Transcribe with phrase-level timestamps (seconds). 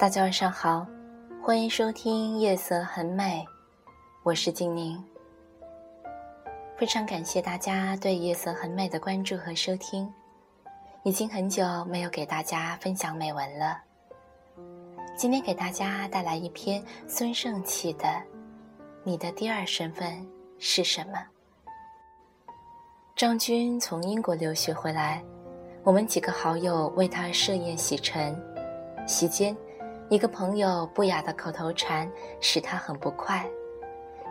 [0.00, 0.86] 大家晚上好，
[1.42, 3.44] 欢迎收听《夜色很美》，
[4.22, 4.98] 我是静宁。
[6.78, 10.10] 非常感谢大家对《夜色很美》的关注和收听，
[11.02, 13.78] 已经很久没有给大家分享美文了。
[15.18, 18.04] 今天给大家带来一篇孙胜起的
[19.04, 20.26] 《你的第二身份
[20.58, 21.18] 是什么》。
[23.14, 25.22] 张军从英国留学回来，
[25.84, 28.34] 我们几个好友为他设宴洗尘，
[29.06, 29.54] 席间。
[30.10, 32.10] 一个朋友不雅的口头禅
[32.40, 33.48] 使他很不快，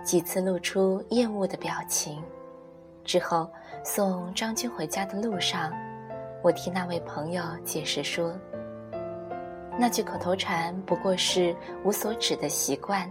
[0.04, 2.22] 几次露出厌恶的表情。
[3.06, 3.50] 之后
[3.82, 5.72] 送张军回家的路上，
[6.44, 8.38] 我替那位朋友解释说
[9.80, 11.56] ：“那句口头禅不过是
[11.86, 13.10] 无所指的习惯，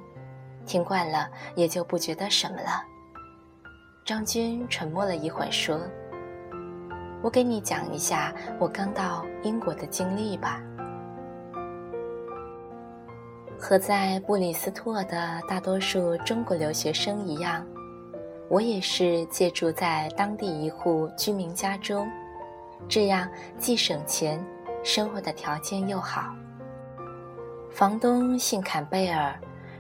[0.67, 2.85] 听惯了也就不觉得什么了。”
[4.05, 5.81] 张军沉默了一会儿说
[7.25, 8.31] ：“我给你讲一下
[8.61, 10.61] 我刚到英国的经历吧。”
[13.59, 17.67] 和在布里斯托的大多数中国留学生一样，
[18.49, 22.09] 我也是借住在当地一户居民家中，
[22.89, 23.29] 这样
[23.59, 24.43] 既省钱，
[24.85, 26.33] 生活的条件又好。
[27.69, 29.35] 房东姓坎贝尔，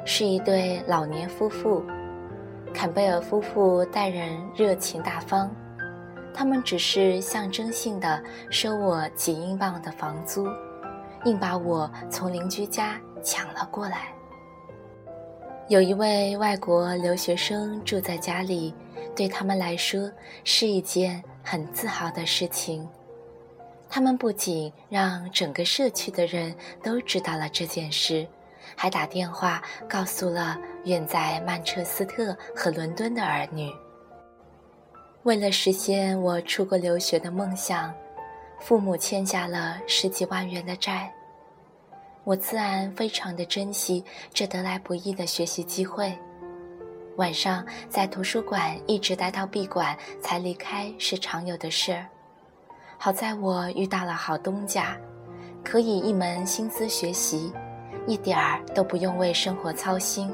[0.04, 1.84] 是一对老年夫妇。
[2.74, 5.50] 坎贝尔夫妇待人热情大方，
[6.34, 10.46] 他们只是象征性的收我几英镑的房租，
[11.24, 13.00] 硬把我从邻居家。
[13.22, 14.12] 抢了过来。
[15.68, 18.74] 有一位外国留学生住在家里，
[19.14, 20.10] 对他们来说
[20.42, 22.88] 是一件很自豪的事情。
[23.90, 28.26] 他们不仅让整个社区的人都知道了这件事，
[28.76, 33.70] 还打电话告诉了远在曼彻斯特和伦敦的儿女。
[35.24, 37.92] 为了实现我出国留学的梦想，
[38.58, 41.12] 父母欠下了十几万元的债。
[42.28, 44.04] 我自然非常的珍惜
[44.34, 46.12] 这得来不易的学习机会。
[47.16, 52.06] 晚上在图书馆一直待到闭馆才离开是常有的事儿。
[52.98, 54.94] 好在我遇到了好东家，
[55.64, 57.50] 可以一门心思学习，
[58.06, 60.30] 一点儿都不用为生活操心。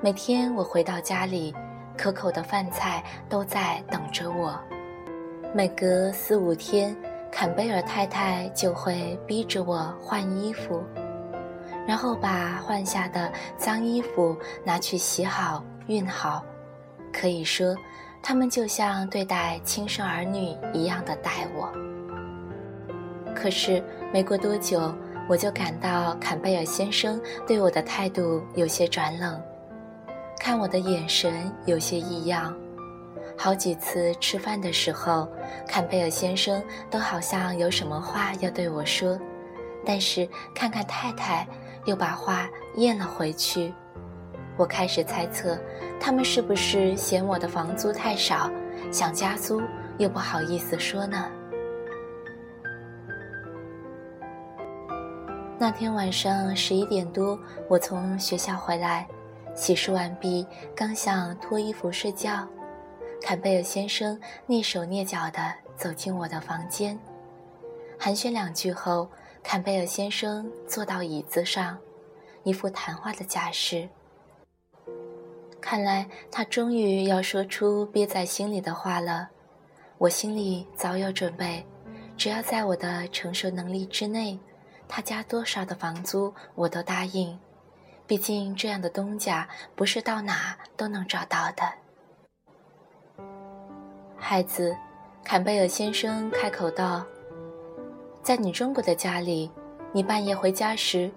[0.00, 1.52] 每天我回到家里，
[1.96, 4.56] 可口的饭菜都在等着我。
[5.52, 6.96] 每隔四五天。
[7.38, 10.82] 坎贝尔太太就会逼着我换衣服，
[11.86, 16.44] 然后把换下的脏衣服拿去洗好、熨好。
[17.12, 17.76] 可以说，
[18.20, 21.72] 他们就像对待亲生儿女一样的待我。
[23.36, 23.80] 可是
[24.12, 24.92] 没过多久，
[25.28, 29.40] 我就感到坎贝尔先生对我的态度有些转冷，
[30.40, 32.52] 看我的眼神有些异样。
[33.40, 35.28] 好几次吃饭的时候，
[35.66, 36.60] 坎贝尔先生
[36.90, 39.16] 都好像有什么话要对我说，
[39.86, 41.46] 但是看看太太，
[41.84, 43.72] 又把话咽了回去。
[44.56, 45.56] 我开始猜测，
[46.00, 48.50] 他们是不是嫌我的房租太少，
[48.90, 49.62] 想加租
[49.98, 51.24] 又不好意思说呢？
[55.56, 57.38] 那天晚上十一点多，
[57.68, 59.06] 我从学校回来，
[59.54, 60.44] 洗漱完毕，
[60.74, 62.44] 刚想脱衣服睡觉。
[63.20, 66.98] 坎贝尔先生蹑手蹑脚地走进我的房间，
[67.98, 69.08] 寒暄两句后，
[69.42, 71.78] 坎贝尔先生坐到椅子上，
[72.42, 73.88] 一副谈话的架势。
[75.60, 79.28] 看来他终于要说出憋在心里的话了。
[79.98, 81.66] 我心里早有准备，
[82.16, 84.38] 只要在我的承受能力之内，
[84.86, 87.38] 他加多少的房租我都答应。
[88.06, 91.64] 毕竟这样的东家不是到哪都能找到的。
[94.20, 94.76] 孩子，
[95.24, 97.04] 坎贝尔先生开口道
[98.20, 99.50] ：“在你中国的家里，
[99.92, 101.10] 你半夜回家时，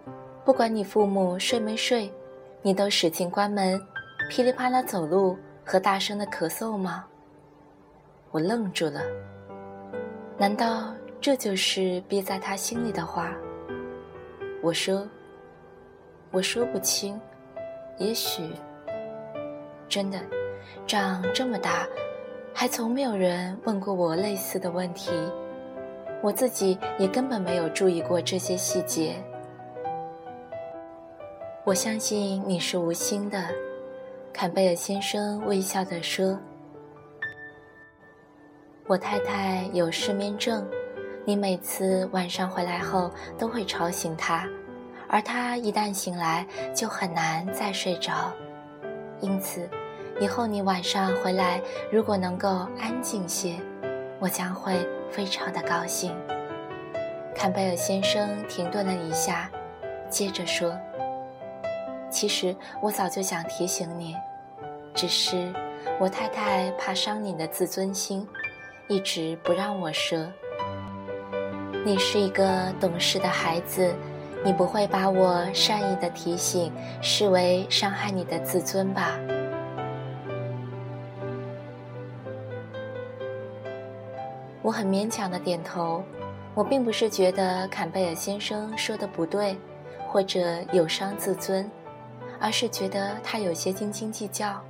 [0.46, 2.14] 不管你父母睡没睡，
[2.62, 3.82] 你都使劲关门，
[4.30, 5.36] 噼里啪啦走路
[5.66, 7.06] 和大声的咳嗽吗？”
[8.32, 9.02] 我愣住了。
[10.38, 13.34] 难道这就是憋在他心里的话？
[14.62, 15.06] 我说
[16.32, 17.20] ：“我说不清，
[17.98, 18.44] 也许
[19.90, 20.20] 真的，
[20.86, 21.86] 长这么大。”
[22.54, 25.12] 还从没有人问过我类似的问题，
[26.22, 29.16] 我自己也根本没有注意过这些细节。
[31.64, 33.48] 我相信你是无心的，
[34.34, 36.38] 坎贝尔先生微笑地说。
[38.88, 40.68] 我太太有失眠症，
[41.24, 44.48] 你每次晚上回来后都会吵醒她，
[45.08, 46.46] 而她一旦醒来
[46.76, 48.32] 就很难再睡着，
[49.22, 49.70] 因此。
[50.22, 51.60] 以后你晚上回来，
[51.92, 52.48] 如果能够
[52.80, 53.56] 安静些，
[54.20, 54.78] 我将会
[55.10, 56.16] 非常的高兴。
[57.36, 59.50] 坎贝尔先生停顿了一下，
[60.12, 60.78] 接着说
[62.12, 64.16] ：“其实我早就想提醒你，
[64.94, 65.52] 只是
[66.00, 68.28] 我太太怕伤你的自尊心，
[68.88, 70.20] 一直不让我说。
[71.84, 73.92] 你是一个懂事的孩子，
[74.46, 76.72] 你不会把我善意的提醒
[77.02, 79.18] 视为伤害你的自尊吧？”
[84.72, 86.02] 我很勉强的点头，
[86.54, 89.58] 我并不是觉得坎贝尔先生说的不对，
[90.08, 91.70] 或者有伤自尊，
[92.40, 94.62] 而是觉得他有些斤斤计较。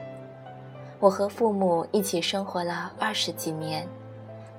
[0.99, 3.87] 我和父母一起生活了二十几年，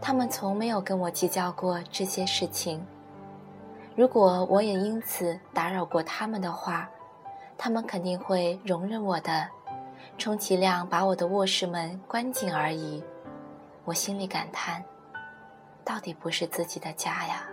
[0.01, 2.81] 他们从没有跟我计较过这些事情。
[3.97, 6.89] 如果我也因此打扰过他们的话，
[7.59, 9.49] 他们肯定会容忍我的，
[10.17, 13.03] 充其量把我的卧室门关紧而已。
[13.85, 14.81] 我心里感叹。
[15.85, 17.47] 到底不是自己的家呀！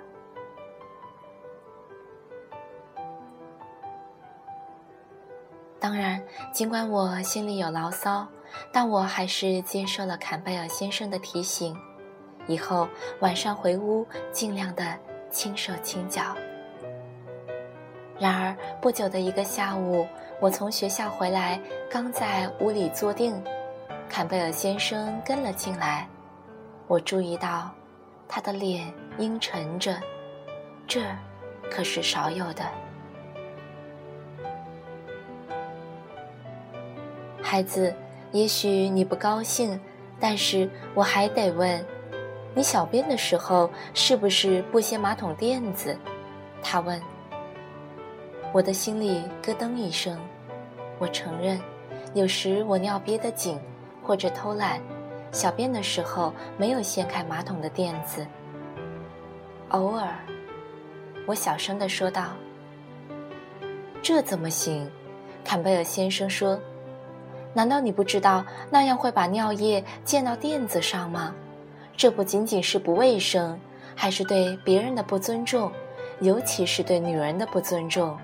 [5.80, 6.22] 当然，
[6.52, 8.28] 尽管我心里有牢骚，
[8.72, 11.76] 但我还是接受了坎贝尔先生的提醒，
[12.48, 12.88] 以后
[13.22, 14.98] 晚上回屋尽量的
[15.32, 16.36] 轻手轻脚。
[18.20, 20.06] 然而，不久的一个下午，
[20.42, 21.60] 我从学校回来，
[21.90, 23.42] 刚在屋里坐定，
[24.10, 26.06] 坎贝尔先生跟了进来，
[26.88, 27.74] 我注意到。
[28.32, 30.00] 他的脸阴沉着，
[30.88, 31.02] 这
[31.70, 32.64] 可是少有的。
[37.42, 37.92] 孩子，
[38.32, 39.80] 也许你不高兴，
[40.20, 41.84] 但是我还得问，
[42.54, 45.98] 你小便的时候是不是不掀马桶垫子？
[46.62, 47.02] 他问。
[48.52, 50.20] 我的心里咯噔一声，
[51.00, 51.60] 我承认，
[52.14, 53.60] 有时我尿憋得紧，
[54.04, 54.80] 或者偷懒。
[55.32, 58.26] 小便的时候没有掀开马桶的垫子。
[59.70, 60.14] 偶尔，
[61.28, 62.30] 我小声的说道
[64.02, 64.90] ：“这怎么行？”
[65.46, 66.60] 坎贝尔先生说
[67.54, 71.34] ：“难道你不知道那样会把尿液溅到垫子上吗？
[71.96, 73.60] 这不仅仅是不卫生，
[73.96, 75.72] 还是对别人的不尊重，
[76.22, 78.18] 尤其是对女人的不尊重。”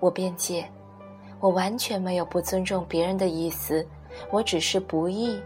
[0.00, 0.64] 我辩解
[1.40, 3.84] ：“我完全没有不尊重别人的意思。”
[4.30, 5.40] 我只是不义。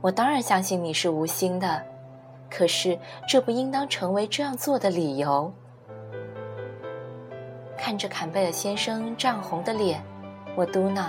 [0.00, 1.82] 我当然相信你是无心的，
[2.50, 2.98] 可是
[3.28, 5.52] 这不应当成为这样做的理由。
[7.78, 10.02] 看着坎贝尔先生涨红的脸，
[10.54, 11.06] 我嘟囔：“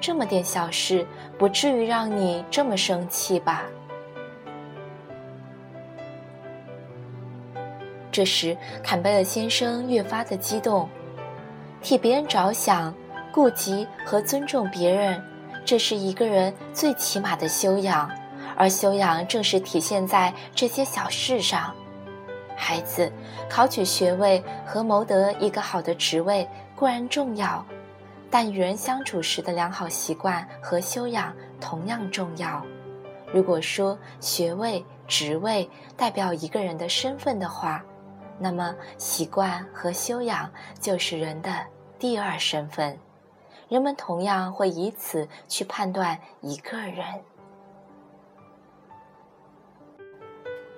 [0.00, 1.06] 这么点小事，
[1.38, 3.62] 不至于让你这么生气吧？”
[8.10, 10.88] 这时，坎贝尔先生越发的激动，
[11.82, 12.94] 替别人着想，
[13.32, 15.20] 顾及和尊重别人。
[15.64, 18.10] 这是一个人最起码的修养，
[18.56, 21.74] 而修养正是体现在这些小事上。
[22.56, 23.10] 孩子，
[23.48, 27.64] 考取学位和谋得一个好的职位固然重要，
[28.30, 32.64] 但与人相处时的良好习惯和修养同样重要。
[33.32, 37.82] 如果说学位、职位代表一个人的身份的话，
[38.38, 40.48] 那么习惯和修养
[40.80, 41.50] 就是人的
[41.98, 42.96] 第二身份。
[43.74, 47.04] 人们同样会以此去判断一个人。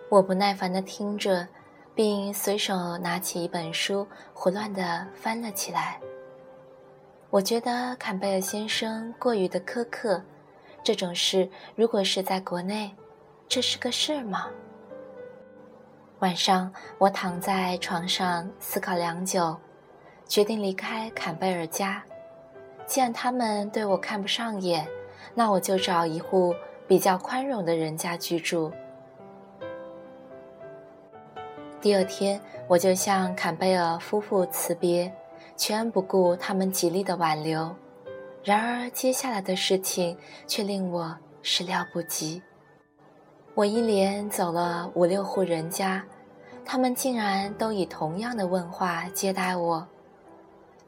[0.08, 1.46] 我不耐烦的听着，
[1.94, 6.00] 并随手拿起一本书，胡乱的翻了起来。
[7.28, 10.22] 我觉得坎贝尔先生过于的苛刻。
[10.82, 12.90] 这种事如果是在国内，
[13.46, 14.46] 这是个事儿吗？
[16.20, 19.54] 晚上，我躺在床上思考良久，
[20.24, 22.02] 决定离开坎贝尔家。
[22.86, 24.86] 既然他们对我看不上眼，
[25.34, 26.54] 那我就找一户
[26.86, 28.72] 比较宽容的人家居住。
[31.80, 35.12] 第二天，我就向坎贝尔夫妇辞别，
[35.56, 37.74] 全不顾他们极力的挽留。
[38.42, 40.16] 然而，接下来的事情
[40.46, 42.40] 却令我始料不及。
[43.54, 46.04] 我一连走了五六户人家，
[46.64, 49.86] 他们竟然都以同样的问话接待我。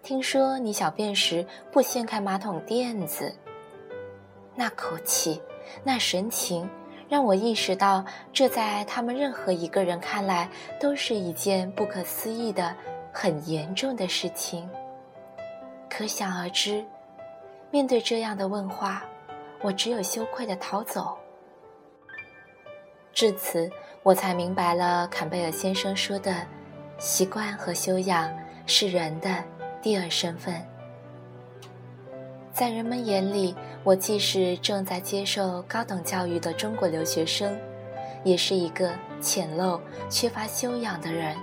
[0.03, 3.35] 听说你小便时不掀开马桶垫子，
[4.55, 5.43] 那口气，
[5.85, 6.69] 那神情，
[7.09, 10.49] 让我意识到，这在他们任何一个人看来
[10.81, 12.75] 都是一件不可思议的、
[13.13, 14.69] 很严重的事情。
[15.91, 16.83] 可想而知，
[17.71, 19.05] 面对这样的问话，
[19.61, 21.19] 我只有羞愧的逃走。
[23.13, 23.71] 至此，
[24.03, 26.35] 我才明白了坎贝尔先生说的：
[26.99, 28.33] 习惯和修养
[28.65, 29.45] 是人的。
[29.81, 30.55] 第二身份，
[32.53, 33.55] 在人们眼里，
[33.85, 37.57] 我既是正在接受高等教育的中国留学生，
[38.25, 39.81] 也是一个浅陋、
[40.11, 41.37] 缺乏修养的人。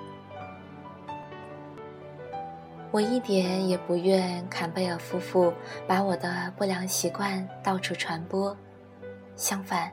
[2.92, 5.54] 我一点也不愿坎贝尔夫妇
[5.88, 8.56] 把我的不良习惯到处传播，
[9.38, 9.90] 相反，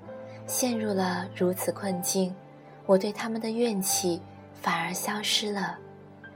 [0.46, 2.34] 陷入了如此困境，
[2.86, 4.20] 我对他们的怨气
[4.52, 5.78] 反而消失了，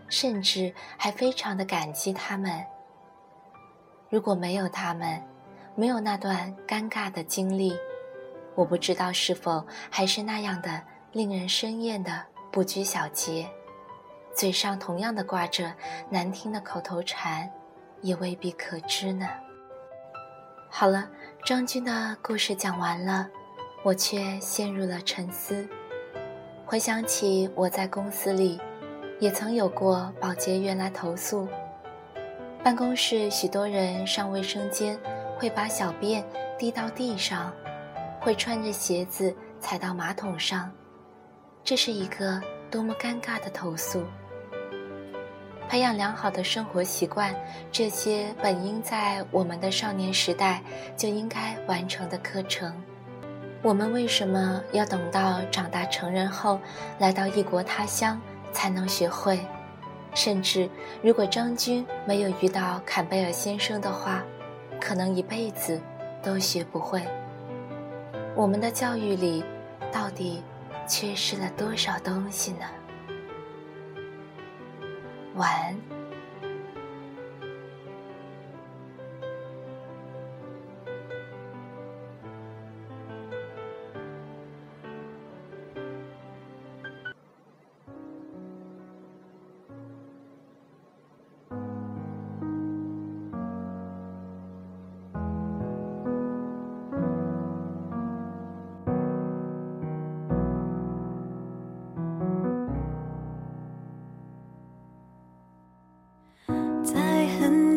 [0.09, 2.65] 甚至还非常的感激他们。
[4.09, 5.23] 如果没有他们，
[5.75, 7.77] 没有那段尴尬的经历，
[8.55, 10.83] 我不知道是否还是那样的
[11.13, 13.49] 令人生厌的不拘小节。
[14.35, 15.73] 嘴上同样的挂着
[16.11, 17.51] 难听的口头禅，
[18.03, 19.27] 也未必可知呢。
[20.69, 21.09] 好了，
[21.45, 23.29] 张军的故事讲完了，
[23.83, 25.67] 我却陷入了沉思。
[26.67, 28.61] 回想起我在公司里，
[29.19, 31.49] 也曾有过保洁员来投诉，
[32.63, 34.99] 办公室许多人上卫生间
[35.39, 36.23] 会把小便
[36.59, 37.51] 滴到地上，
[38.21, 40.71] 会穿着鞋子踩到马桶上，
[41.65, 44.05] 这是一个多么尴尬的投诉。
[45.69, 47.35] 培养良好的生活习惯，
[47.73, 50.63] 这些本应在我们的少年时代
[50.95, 52.73] 就应该完成的课程，
[53.63, 56.61] 我们为什么要等到长大成人后，
[56.99, 58.21] 来到异国他乡
[58.57, 59.39] 才能学会？
[60.15, 60.67] 甚至，
[61.03, 64.25] 如果张军没有遇到坎贝尔先生的话，
[64.81, 65.79] 可能一辈子
[66.23, 67.03] 都学不会。
[68.35, 69.45] 我们的教育里，
[69.93, 70.43] 到底
[70.89, 72.65] 缺失了多少东西呢？
[75.35, 75.86] 晚安。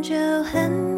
[0.09, 0.88] 就很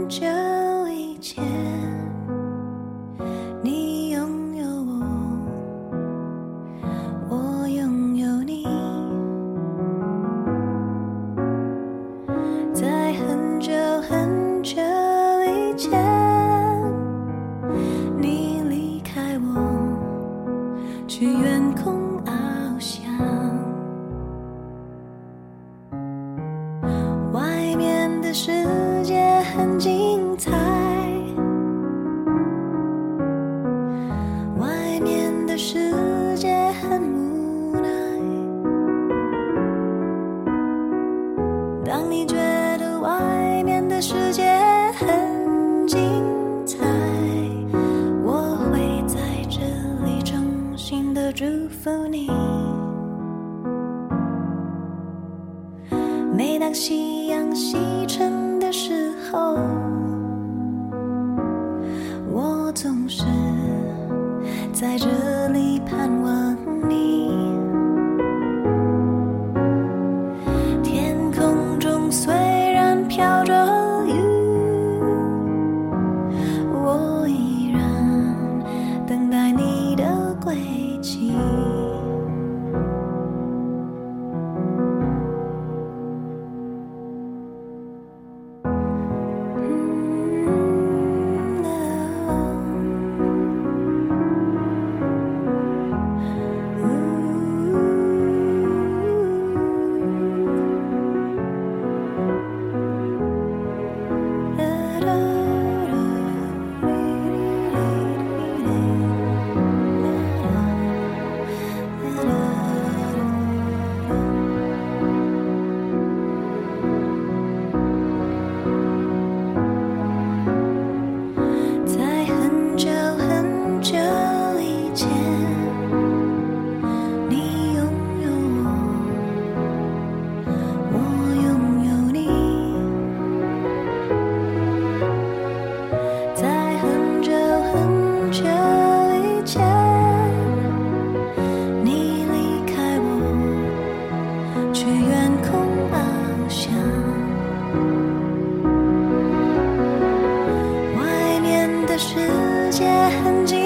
[152.81, 152.89] 些
[153.23, 153.60] 痕迹